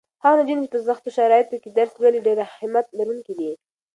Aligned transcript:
هغه 0.23 0.35
نجونې 0.41 0.61
چې 0.67 0.71
په 0.73 0.79
سختو 0.87 1.09
شرایطو 1.17 1.61
کې 1.63 1.69
درس 1.77 1.93
لولي 2.01 2.19
ډېرې 2.27 2.43
همت 2.55 2.87
لرونکې 2.97 3.33
دي. 3.39 3.51